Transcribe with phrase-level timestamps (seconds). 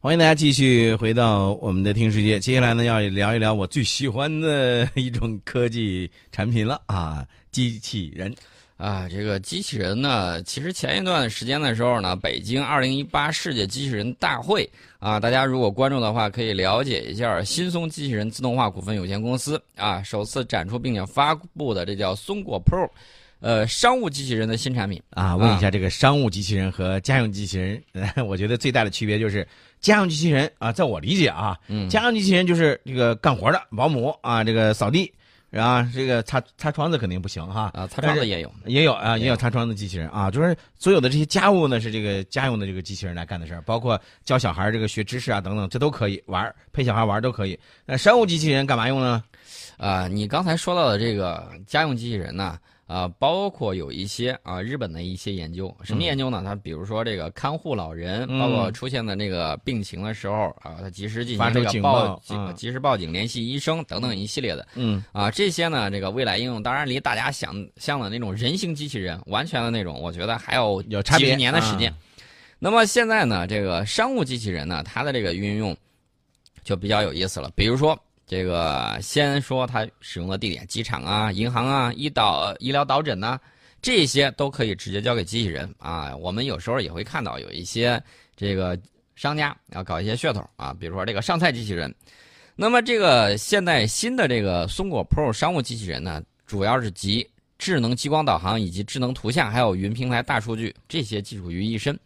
[0.00, 2.38] 欢迎大家继续回到我们的听世界。
[2.38, 8.32] 接下来呢，要聊一聊我最喜欢的一种科技产品了啊，机器人。
[8.76, 22.88] 啊，这个机器人呢，其实前一段时间的时候呢，北京二零一八世界机器人大会啊，大家如果关注的话，可以了解一下新松机器人自动化股份有限公司啊，首次展出并且发布的这叫松果 Pro，
[23.40, 25.34] 呃，商务机器人的新产品啊。
[25.34, 27.82] 问一下，这个商务机器人和家用机器人，
[28.28, 29.44] 我觉得最大的区别就是
[29.80, 31.58] 家用机器人啊，在我理解啊，
[31.88, 35.12] 家用机器人就是这个干活的保姆啊，这个扫地。
[35.50, 47.58] 然啊，这个擦擦窗子肯定不行哈啊，擦窗子也有，也有啊，也有擦窗子机器人啊，就是所有的这些家务呢是这个家用的这个机器人来干的事儿，包括教小孩这个学知识啊等等，这都可以玩，陪小孩玩都可以。
[47.86, 49.24] 那商务机器人干嘛用呢？
[49.78, 52.44] 啊，你刚才说到的这个家用机器人呢？
[52.44, 52.58] 啊，
[53.18, 56.42] 包括有一些啊，日本的一些研究，什么研究呢？
[56.42, 64.66] 它比如说这个看护老人，包括出现的那个病情的时候啊，它及时进行这个报警，及时报警，联系医生等等一系列的。
[64.74, 71.94] 嗯，啊，这些呢，这个未来应用当然离大家想象的那种人形机器人完全的那种，我觉得还有有差别年的时间。
[72.58, 75.76] 那么现在呢，这个商务机器人呢，它的这个运用
[76.64, 77.98] 就比较有意思了，比如说。
[78.28, 83.40] 这个先说它使用的地点，机场啊、银行啊、医导医疗导诊呐，
[83.80, 86.14] 这些都可以直接交给机器人啊。
[86.14, 88.00] 我们有时候也会看到有一些
[88.36, 88.78] 这个
[89.16, 91.92] 商家要搞一些噱头啊，比如说这个上菜机器人。
[92.54, 101.98] 那么这个现在新的这个松果 Pro 商务机器人呢，主要是集智能激光导航以及智能图像还有云平台大数据这些技术于一身。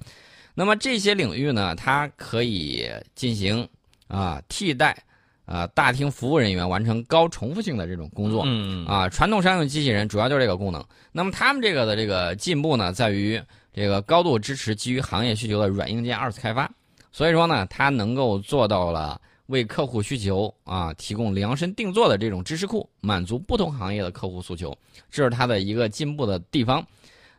[0.54, 3.68] 那么这些领域呢，它可以进行
[4.06, 4.96] 啊替代。
[5.44, 10.84] 啊，大厅服务人员完成高重复性的这种工作，嗯啊，传统商用机器人主要就是这个功能。
[11.10, 16.70] 那么他们这个的这个进步呢，在于这个高度支持基于行业需求的软硬件二次开发。
[17.10, 24.76] 所以说呢，它能够做到了为客户需求啊提供量身定做的这种知识库，满足不同行业的客户诉求，
[25.10, 26.86] 这是它的一个进步的地方。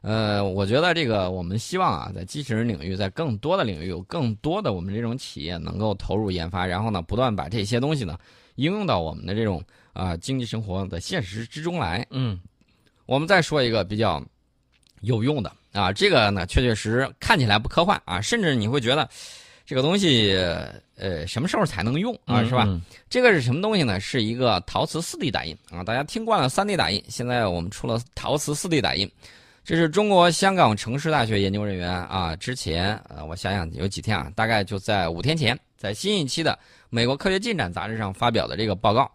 [0.03, 8.19] 呃，我觉得这个我们希望啊，在机器人领域，在更多的领域，有更多的我们这种企业能够投入研发，然后呢，不断把这些东西呢
[8.55, 12.05] 应用到我们的这种啊经济生活的现实之中来。
[12.09, 12.37] 嗯，
[13.05, 14.21] 我们再说一个比较
[14.99, 19.09] 有用的啊，这个呢确确实看起来不科幻啊，甚至你会觉得
[19.65, 20.37] 这个东西
[20.97, 22.67] 呃什么时候才能用啊，是吧？
[23.09, 24.01] 这个是什么东西呢？
[24.01, 29.09] 是一个陶瓷四 D 打印啊，大家听惯了三 D 打印，现在我们出了陶瓷四 D 打印。
[29.65, 36.51] 这是中国香港城市大学研究人员啊，之前呃，我想想有几天啊，大概就在五天前，在新一期的
[36.89, 39.09] 《美国科学进展》杂志上发表的这个报告，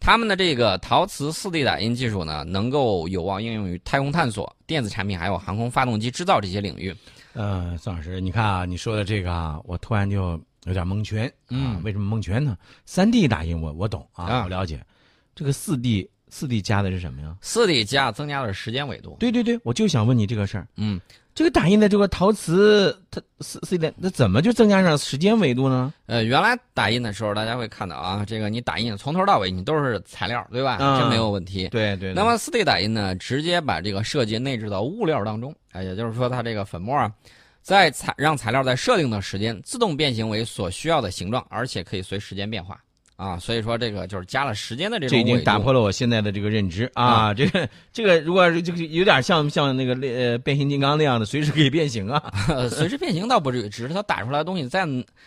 [0.00, 6.92] 他们的这个陶瓷四 D 打印技术呢，能够有望应用于太空探索、电子产品还有航空发动机制造这些领域。
[7.34, 10.32] 呃，宋老师，你看啊，你说的这个啊，我突然就
[10.64, 11.80] 有点蒙圈啊。
[11.84, 14.84] 为什么蒙圈呢三 D 打印我我懂啊，我了解，
[15.32, 16.08] 这个 4D。
[16.32, 17.36] 四 D 加的是什么呀？
[17.42, 19.14] 四 D 加增加的是时间维度。
[19.20, 20.66] 对对对，我就想问你这个事儿。
[20.76, 20.98] 嗯，
[21.34, 25.92] 这个打印的这个陶瓷，它四四 D 那怎么就增加上时间维度呢？
[26.06, 30.78] 呃，原来打印的时候，大家会看到啊，这个你打印从头到尾你都是材料，对吧？
[30.78, 31.68] 这没有问题。
[31.68, 32.14] 对对。
[32.14, 37.12] 那么四 D 打印呢，直接把这个设计内置到物料当中，哎，也就是说它这个粉末啊，
[37.60, 42.80] 在材让材料在设定的时间自动变形为所需要的形状，而且可以随时间变化。
[43.16, 47.32] 啊，所以说这个就是加了时间的这种，这已经打破了我现在的这个认知啊！
[47.32, 52.32] 这个这个，如果是这个有点像像那个呃变形金刚那样的，随时可以变形啊！
[52.68, 54.86] 随时变形倒不至于，只是它打出来的东西在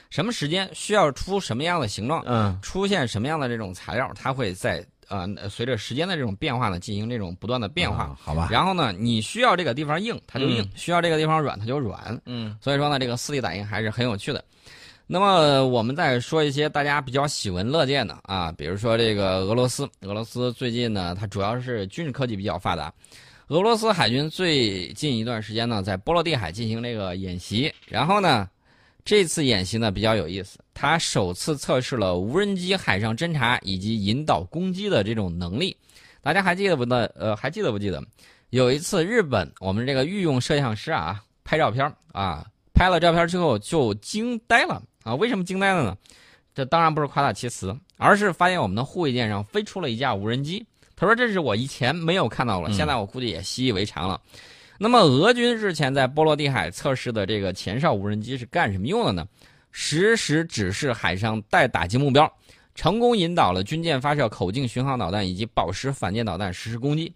[0.09, 8.49] 什么时间需要出什么样的形状，嗯，出现什么样的这种材料，它会在呃随着时间的这种变化呢进行这种不断的变化，好吧？
[8.51, 12.19] 然后呢，你需要这个地方硬，它就硬；需要这个地方软，它就软。
[12.25, 14.43] 嗯，所以说呢，这个四 D 打印还是很有趣的。
[15.07, 22.91] 那么我们再说一些大家比较喜闻乐见的啊，比如说这个俄罗斯，俄罗斯最近呢，它主要是军事科技比较发达。
[23.49, 28.49] 俄罗斯海军最近一段时间呢，在波罗的海进行这个演习，然后呢，
[29.03, 35.77] 这次演习呢比较有意思，它首次测试了无人机海上侦察以及引导攻击的这种能力。
[36.23, 36.83] 大家还记得不？
[36.83, 38.03] 的呃，还记得不记得？
[38.49, 42.43] 有一次日本我们这个御用摄像师啊，拍照片啊，
[42.73, 44.81] 拍了照片之后就惊呆了。
[45.05, 45.95] 啊，为什么惊呆了呢？
[46.55, 50.65] 这当然不是夸大其词，而是发现我们的护卫舰上飞出了一架无人机。
[50.95, 54.19] 他说：“这是我以前没有看到了，现在我估计也习以为常了。”
[54.79, 59.27] 那么，俄军日前在波罗的海测试的这个前哨无人机是干什么用的呢？
[59.71, 62.29] 实时指示海上待打击目标，
[62.73, 67.13] 成功引导了军舰发射口径巡航导弹以及宝石反舰导弹实施攻击。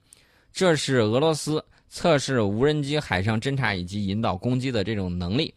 [0.51, 5.53] 这是俄罗斯测试无人机海上侦察以及引导攻击的这种能力。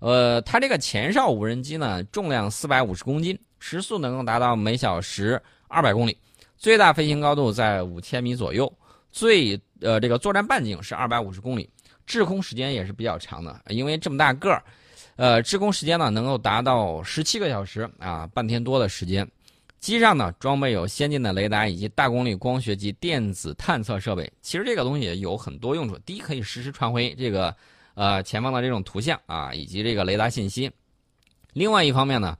[0.00, 6.16] 呃，它这个前哨无人机呢，重量四百五十公斤，时速能够达到每小时二百公里，
[6.56, 8.70] 最大飞行高度在五千米左右，
[9.12, 11.68] 最呃这个作战半径是二百五十公里，
[12.06, 14.62] 滞空时间也是比较长的，因为这么大个儿，
[15.16, 19.26] 呃，滞空时间呢能够达到十七个小时啊，半天多的时间。
[19.80, 24.30] 机上呢装备有先进的雷达以及大功率光学及电子探测设备。
[24.42, 27.54] 其实这个东西有很多用处，第一可以实时传回这个
[28.00, 30.70] 呃前方的这种图像啊，以及这个雷达信息。
[31.52, 32.36] 另外一方面呢。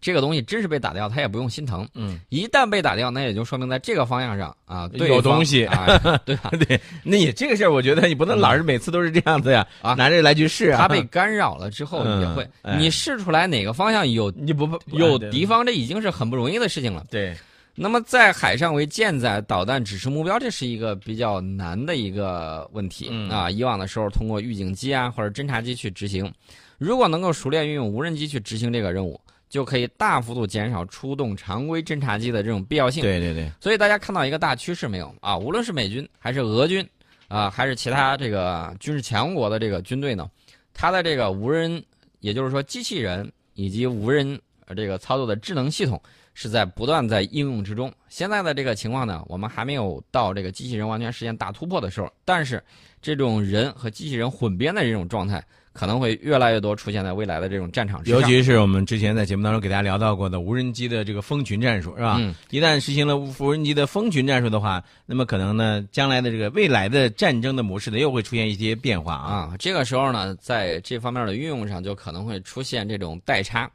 [0.00, 1.88] 这个东西真是被打掉，他也不用心疼。
[1.94, 5.86] 嗯，一旦被打掉，那也就说明在这个方向上啊，有东西，啊、
[6.26, 6.50] 对吧？
[6.60, 10.78] 对，那你这个事儿，我觉得你不能老是每次都是这样子呀，啊，拿着来去试啊。
[10.82, 12.46] 他被干扰了之后也会，
[12.76, 17.06] 你试出来哪个方向有你不有敌方，这已经是很不容易的事情了。
[17.10, 17.34] 对。
[17.74, 23.50] 那么在海上为舰载导弹指示目标，这是一个比较难的一个问题啊。
[23.50, 26.32] 以往的时候通过预警机啊或者侦察机去执行，
[26.78, 29.20] 如果能够熟练运用无人机去执行这个任务。
[29.46, 33.00] 就可以大幅度减少出动常规侦察机的这种必要性。
[33.02, 35.38] 对对对，所以大家看到一个大趋势没有啊？
[35.38, 36.84] 无论是美军还是俄军，
[37.28, 40.28] 啊，还是其他这个军事强国的这个军队呢，
[40.72, 41.80] 它的这个无人，
[42.18, 44.36] 也就是说机器人以及无人
[44.74, 46.02] 这个操作的智能系统，
[46.34, 47.90] 是在不断在应用之中。
[48.08, 52.62] 现在的这个情况呢，我们还没有到这个机器人完全实现大突破的时候，但是
[53.00, 55.42] 这种人和机器人混编的这种状态。
[55.74, 62.14] 可能会越来越多出现在未来的这种战场上，尤其是我们之前在节目当中给大家聊到过的无人机的这个蜂群战术，是吧？
[62.20, 62.32] 嗯。
[62.50, 69.56] 一旦实行了无人机的蜂群战术的话，那么可能呢，将来的这个未来的战争的模式呢，又会出现一些变化啊。
[69.58, 73.68] 这个时候呢，在这方面的运用上，就可能会出现这种代差。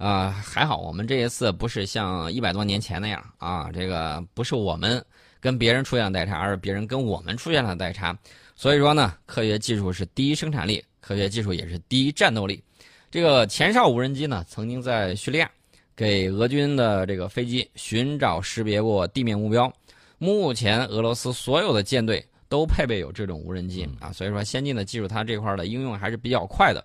[0.00, 5.04] 啊，还好我们这一次不是像一百多年前那样啊，这个不是我们
[5.38, 8.18] 跟别人出现了代差，而是别人跟我们出现了代差。
[8.56, 10.82] 所以说呢，科学技术是第一生产力。
[11.02, 12.62] 科学技术也是第一战斗力。
[13.10, 15.50] 这个前哨无人机呢，曾经在叙利亚
[15.94, 19.70] 给俄军的这个飞机寻找识别过地面目标。
[20.16, 26.82] 目前俄罗斯所有的舰队都配备有这种无人机啊，所以说先进的技术它这块的应用还是比较快的。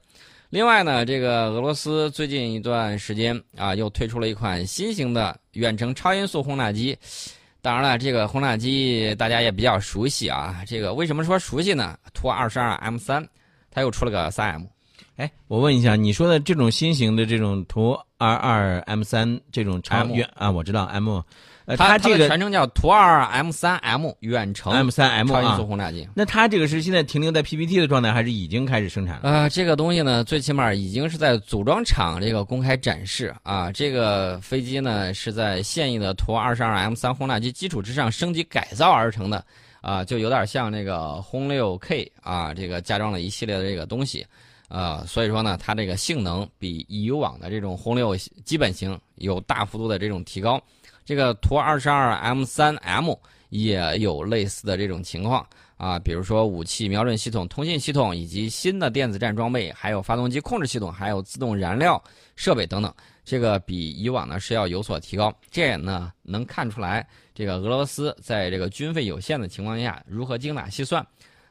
[0.56, 6.98] 另外呢，这个俄罗斯最近一段时间啊，又推出了一款新型的远程超音速轰炸机。
[7.62, 10.64] 当然了，这个轰炸机大家也比较熟悉啊。
[10.66, 12.00] 这个为什么说熟悉呢？
[12.14, 13.28] 图二十二 M 三。
[13.70, 14.64] 它又出了个三 M，
[15.18, 21.22] 哎，我问一下，你说的这种新型的这种图二二 M 三这种长远啊，我知道 M，
[21.66, 26.08] 呃，它这个全称叫图二 M 三 M 远程 M 三 M 超音速轰炸机。
[26.16, 29.22] 那它这个是现在停留在 PPT 的状态，还是已经开始生产了？
[29.24, 33.72] 呃，这个东西呢，最起码已经是在组装厂这个公开展示啊。
[33.72, 39.44] 这个飞机呢，是在现役的图二十二 M 三轰炸机基础之上升级改造而成的。
[39.82, 44.26] 啊，就有点像那个轰六 K 啊，这个加装了一系列的这个东西，
[44.68, 50.62] 呃，所以说呢，它这个性能比以往的这种轰六基本型有大幅度的这种提高。
[51.06, 53.14] 这个图二十二 M 三 M
[53.50, 55.46] 也有类似的这种情况
[55.78, 62.04] 啊，比如说武器瞄准系统、通信系统以及新的电子战装备，还有发动机控制系统，还有自动燃料
[62.36, 62.92] 设备等等，
[63.24, 65.32] 这个比以往呢是要有所提高。
[65.52, 67.08] 这也呢能看出来。
[67.36, 71.06] 这个俄罗斯在这个军费有限的情况下，如何精打细算？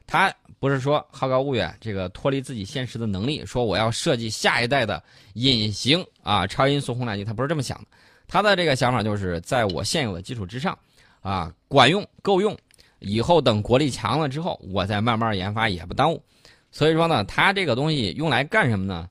[0.07, 5.03] 他不是说好高骛远，这个脱离自己现实的能力，说我要设计下一代的
[5.35, 7.87] 隐形啊超音速轰炸机，他不是这么想的。
[8.27, 10.77] 他的这个想法就是在我现有的基础之上，
[11.21, 12.57] 啊，管用够用，
[13.01, 16.23] 以后等国力强了之后，我再慢慢研发也不耽误。
[16.71, 19.09] 所以说呢，他这个东西用来干什么呢？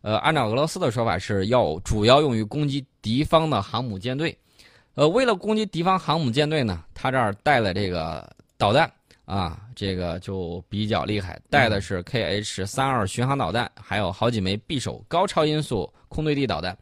[0.00, 4.36] 呃，按照俄罗斯的说法是要主要用于攻击敌方的航母舰队。
[4.94, 8.90] 呃，为了攻击敌方航母舰队呢，他这儿带了这个导弹
[9.32, 16.76] 啊，这个就比较厉害，带的是 KH 三二巡航导弹，还有好几枚匕首高超音速空对地导弹。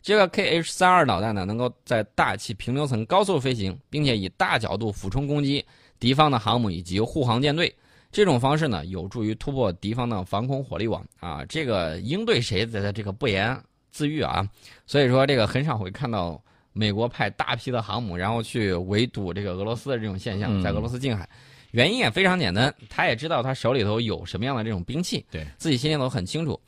[0.00, 5.62] 这个 KH 三二导弹呢，能够在大气平流层高速飞行，并且以大角度俯冲攻击
[5.98, 7.70] 敌方的航母以及护航舰队。
[8.10, 11.44] 这种方式呢，有助于突破敌方的防空火力网啊。
[11.44, 13.54] 这个应对谁的这个不言
[13.90, 14.48] 自喻啊，
[14.86, 16.42] 所以说这个很少会看到。
[16.72, 21.28] 美国派大批的航母，然后去围堵这个俄罗斯的这种现象，在俄罗斯近海，
[21.72, 26.60] 原因也非常简单，他也知道他手里头有什么样的这种兵器，对自己心里头很清楚。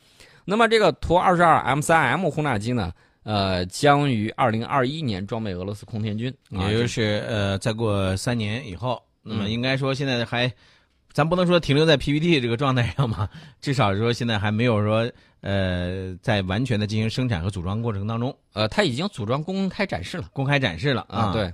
[0.45, 2.93] 那么这个图二十二 M 三 M 轰炸机呢，
[3.23, 10.53] 呃，将于二零二一年装备俄罗斯空天军，也就是呃，再过三年以后，那么应该说现在还。
[11.15, 13.29] 咱不能说停留在 PPT 这个状态上嘛，
[13.61, 21.53] 至少说现在还没有说呃，在完全的进行生产和组装过程当中，呃，它已经组装公开展示了，公开展示了啊，对，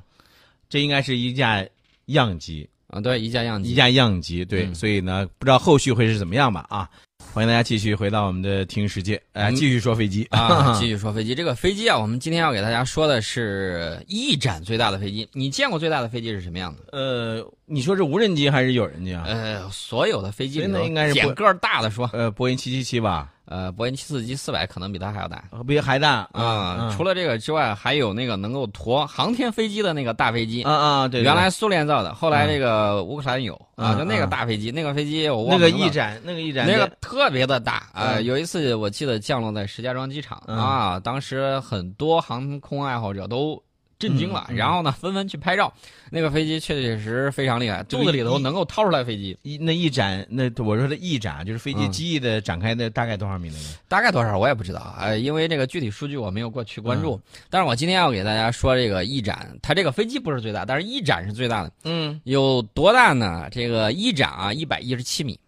[0.69, 1.67] 这应该是一架
[2.05, 6.88] 样机啊，对，一架样机，一架样机，对，所以呢，不知道后续会是怎么样吧啊。
[7.35, 11.35] 欢迎大家继续回到我们的听世界，哎，嗯继续说飞机啊， 继续说飞机。
[11.35, 15.28] 这个飞机啊，我们今天要给大家说的是翼展最大的飞机。
[15.33, 16.99] 你见过最大的飞机是什么样的？
[16.99, 19.25] 呃，你说是无人机还是有人机啊？
[19.26, 23.30] 呃，所有的飞机里头应该是不捡个大的说，呃，波音七七七吧？
[23.49, 25.43] 呃，波音七四七四百可能比它还要大。
[25.50, 31.25] 呃比还大啊，除了这个之外，还有那个能够驮航天飞机的那个大飞机啊啊，对，对。
[31.25, 34.31] 原来苏联造的，后来这个乌克兰有啊，嗯就那个嗯。
[34.31, 38.25] 大飞机，那个飞机我忘了那个翼展，那个翼展，那个特别的大啊、嗯。
[38.25, 40.57] 有一次我记得降落在石家庄机场、嗯。
[40.57, 43.61] 啊，当时很多航空爱好者都
[43.99, 45.73] 震惊了，然后呢纷纷去拍照。
[46.11, 53.64] 那个飞机确确实实非常厉害，肚子里头能够掏出来飞机，一那一展，那我说的翼展就是飞机嗯机翼的展开的大概多少米那个？
[53.88, 57.17] 大概多少我也不知道，呃，因为这个具体数据我没有过去关注。
[57.17, 61.73] 嗯但是我今天要给大家说这个翼展，它这个飞机不是最大，但是翼展是最大的。
[61.85, 63.49] 嗯，有多大呢？
[63.50, 65.38] 这个翼展啊，一百一十七米，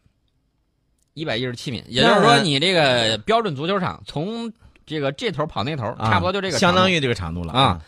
[1.15, 4.53] 一百一十七米，也就是说，你这个标准足球场从
[4.87, 6.59] 这个这头跑那头，差不多就这个。
[6.59, 7.81] 相当于这个长度了啊。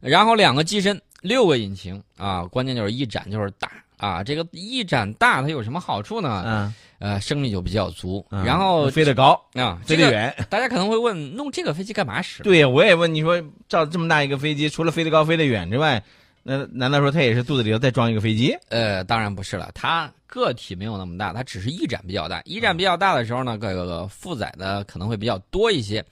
[0.00, 4.22] 然后两个机身，六个引擎啊，关键就是翼展就是大啊。
[4.22, 6.42] 这个翼展大，它有什么好处呢？
[6.46, 8.24] 嗯，呃，升力就比较足。
[8.30, 10.34] 嗯然后飞得高，啊，飞得远。
[10.48, 12.42] 大家可能会问，弄这个飞机干嘛使？
[12.42, 16.02] 对呀，我也问你说，造这么大一个飞机，除了飞得高、飞得远之外，
[16.42, 18.56] 那难道说它也是肚子里头再装一个飞机？
[18.68, 22.40] 呃，当然不是了，它个体没有那么大，它只是翼展比较大。
[22.44, 26.04] 翼展比较大的时候呢，这个负载的可能会比较多一些。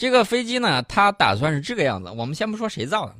[0.00, 2.08] 这个飞机呢，它打算是这个样子。
[2.16, 3.14] 我们先不说谁造的，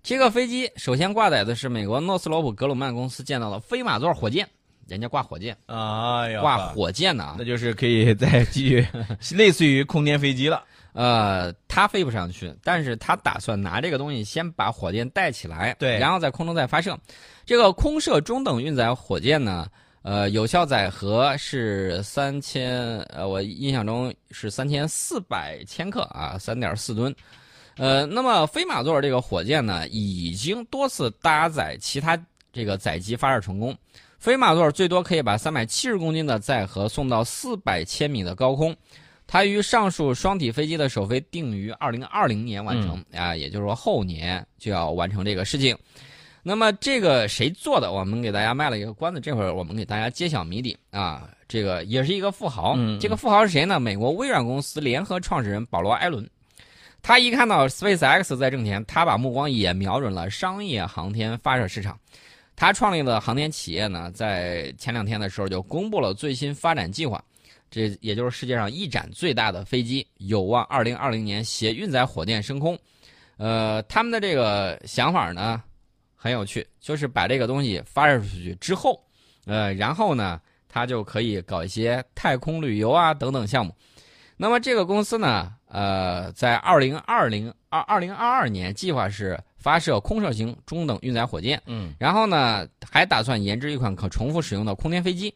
[0.00, 4.48] 这个飞机首先挂载的是美国诺斯罗普格鲁曼公司建造的飞马座火箭，
[4.86, 8.86] 人家挂火箭，哎呀，挂火箭呢啊那，就是可以再继续，
[9.34, 10.62] 类似于空间飞机了。
[10.92, 16.96] 呃，它飞不上去，但是它打算拿这个东西先把火箭带起来，对然后在空中再发射。
[17.44, 19.66] 这个空射中等运载火箭呢，
[20.02, 27.14] 呃，有效载荷是三千，呃，我印象中是三千四百千克啊，三点四吨。
[27.76, 32.18] 呃，那么飞马座这个火箭呢，已经多次搭载其他
[32.52, 33.76] 这个载机发射成功。
[34.18, 38.74] 飞马座最多可以把三百七十公斤的载荷送到四百千米的高空。
[39.26, 45.76] 它与上述双体飞机的首飞定于二零二零年完成、啊，也就是说后年就要完成这个事情。
[46.42, 47.92] 那么这个谁做的？
[47.92, 51.28] 我们给大家卖了一个关子，这会儿我们给大家揭晓谜底啊。
[51.46, 53.80] 这个也是一个富豪，嗯这个富豪是谁呢？
[53.80, 56.28] 美国微软公司联合创始人保罗·艾伦。
[57.02, 61.98] 他一看到 SpaceX 在挣钱，他把目光也瞄准了商业航天发射市场。
[62.54, 67.22] 他创立的航天企业呢，在前两天的时候就公布了最新发展计划。
[67.70, 72.78] 这也就是世界上翼展最大的飞机，有望2020年携运载火箭升空。
[73.38, 75.62] 呃，他们的这个想法呢
[76.22, 79.02] 很有趣，就是把这个东西发射出去之后，
[79.46, 83.74] 呃，然后呢，它就可以搞一些太空旅游啊等等项目。
[84.36, 95.34] 那么这个公司呢，呃，在二零二零二二零二二年计划是发射空射型中等运载火箭，嗯然后呢，还打算研制一款可重复使用的空天飞机。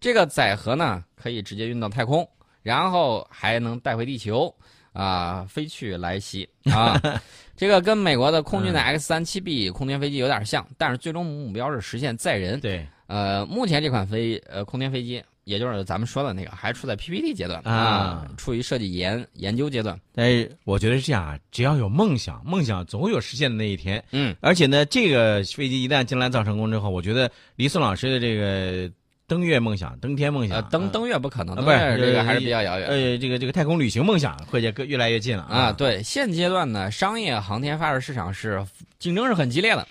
[0.00, 2.26] 这个载荷呢，可以直接运到太空，
[2.62, 4.54] 然后还能带回地球，
[4.92, 7.00] 啊、飞去来袭啊。
[7.54, 12.58] 这个跟美国的空军的 X 三七 B 空天飞机有点像，但是最终目标是实现载人。
[12.58, 19.96] 对，呃，目前这款飞呃空天飞机，也就是咱们说的那个，还处在 PPT 阶段啊处于设计研研究阶段。
[20.12, 24.02] 但是我觉得是这样啊，只要有梦想，梦想总会有实现的那一天。
[24.10, 28.90] 嗯，而且呢，这个飞机一旦将来造成功之后，我觉得李松老师的这个
[29.26, 32.88] 登月梦想、登天梦想、呃，登呃登月不可能，啊登月不是这个还是比较遥远。
[32.88, 38.64] 呃，这个这个太空旅行梦想会越越来越近了啊，对，现阶段呢，商业航天发射市场是
[38.98, 39.86] 竞争是很激烈的。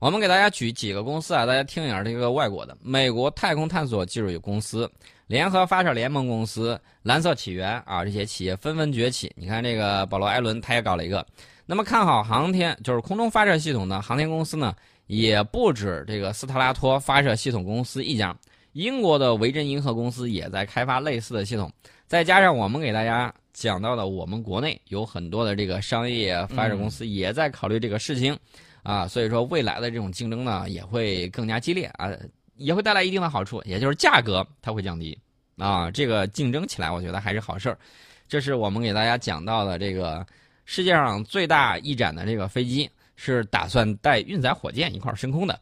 [0.00, 4.90] 我们给大家举几个公司啊，大家听一下这个外国的，美国太空探索技术有公司、
[5.26, 9.32] 联合发射联盟公司、蓝色起源啊，这些企业纷纷崛起。
[9.34, 11.24] 你看这个保罗·艾伦他也搞了一个。
[11.64, 14.74] 那么看好航天，就是空中发射系统的航天公司呢，
[15.06, 18.36] 也不止这个斯特拉托发射系统公司一家，
[18.74, 21.72] 英国的维珍银河公司也在开发类似的系统。
[22.06, 28.36] 再加上我们给大家讲到的，我们国内有很多的这个商业发射公司也在考虑这个事情，
[28.82, 32.10] 啊，所以说未来的这种竞争呢也会更加激烈啊，
[32.56, 35.16] 也会带来一定的好处，也就是价格它会降低
[35.56, 37.78] 啊，这个竞争起来我觉得还是好事儿。
[38.26, 40.26] 这是我们给大家讲到的这个
[40.64, 45.58] 世界上最大翼展的这个飞机是打算带运载火箭一块儿升空的。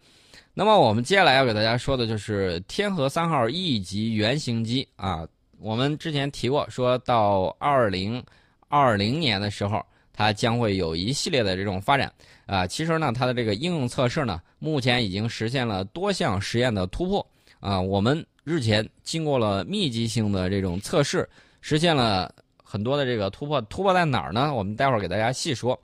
[0.55, 5.27] 那么我们接下来要给大家说的就是天河三号 E 级原型机啊，
[5.59, 8.23] 我们之前提过，说到二零
[8.69, 9.83] 二零年的时候，
[10.13, 12.13] 它将会有一系列的这种发展
[12.45, 12.67] 啊。
[12.67, 17.27] 其实呢，它的这个应用测试呢，目前已经实现了多项实验的突破
[17.59, 17.81] 啊。
[17.81, 21.27] 我们日前经过了密集性的这种测试，
[21.63, 22.31] 实现了
[22.63, 23.59] 很多的这个突破。
[23.63, 24.53] 突破在哪儿呢？
[24.53, 25.81] 我们待会儿给大家细说。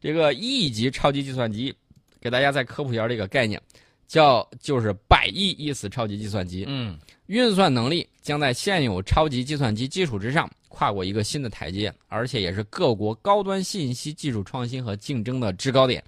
[0.00, 1.74] 这个 E 级超级计算机，
[2.20, 3.60] 给大家再科普一下这个概念，
[4.06, 6.64] 叫就是百亿亿次超级计算机。
[6.68, 16.02] 嗯，运算能力将在现有超级计算机基础之上跨过一个新的台阶，而且也是各国高端信息技术创新和竞争的制高点。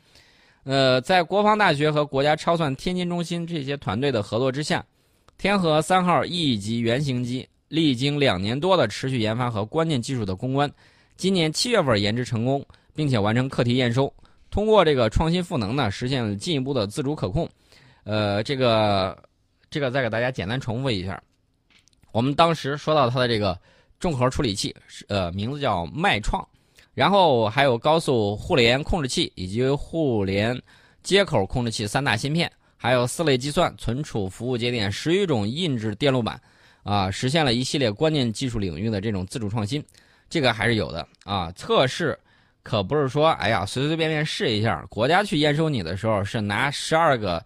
[0.65, 4.85] 呃，在国防大学和国家超算天津中心这些团队的合作之下，
[5.39, 10.71] 天河三号 E 级原型机历经两年多的持续研发和关键技术的攻关，
[11.17, 12.65] 今年七月份研制成功，
[12.95, 14.13] 并且完成课题验收。
[14.51, 17.49] 通过这个创新赋能呢，实现了进一步的自主可控。
[18.09, 19.23] 呃，这个
[19.69, 21.23] 这个再给大家简单重复一下，
[22.11, 23.59] 我们当时说到它的这个
[24.01, 24.75] 重核处理器，
[25.09, 26.43] 呃，名字叫迈创。
[26.95, 30.59] 然后还有高速互联控制器以及互联
[31.03, 36.41] 接口控制器三大芯片，还有四类计算、存储服务节点十余种印制电路板，
[36.85, 39.85] 啊，实现了一系列关键技术领域的这种自主创新，
[40.31, 41.53] 这个还是有的啊。
[41.53, 42.19] 测试
[42.63, 47.45] 可不是说哎呀随随便便试一下，国家去验收你的时候是拿十二个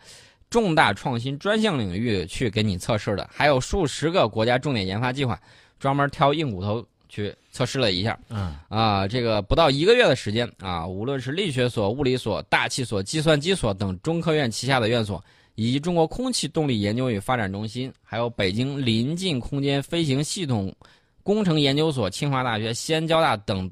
[0.52, 5.40] 重大创新专项领域去给你测试的，还有数十个国家重点研发计划，
[5.80, 6.87] 专门挑硬骨头。
[7.14, 15.23] 去测试了一下，嗯啊，这个不到一个月的时间啊，无论是力学所、物理所、大气所、计算机所等中科院旗下的院所，
[15.54, 20.75] 以及中国空气动力研究与发展中心，还有北京临近空间飞行系统
[21.23, 23.71] 工程研究所、清华大学、西安交大等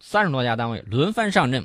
[0.00, 1.62] 三十多家单位轮番上阵，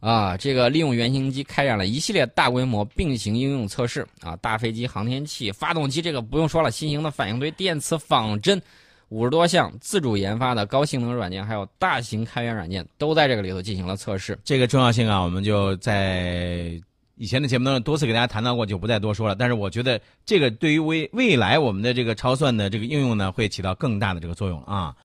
[0.00, 8.60] 啊，这个利用原型机开展了一系列大规模并行应用测试啊，大飞机、航天器、发动机，这个不用说了，新型的反应堆、电磁仿真。
[9.10, 14.38] 五十多项自主研发的高性能软件，还有大型开源软件，都在这个里头进行了测试。
[14.44, 16.78] 这个重要性啊，我们就在
[17.16, 19.34] 以前的节目当中多次给大家谈到过，就不再多说了。
[19.34, 24.94] 但是我觉得这个对于未未来我们的这个超算的这个应用呢，会起到更大的这个作用啊。